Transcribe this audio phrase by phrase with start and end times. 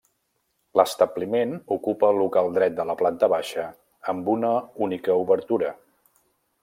[0.79, 3.67] L'establiment ocupa el local dret de la planta baixa
[4.15, 4.55] amb una
[4.87, 5.71] única obertura.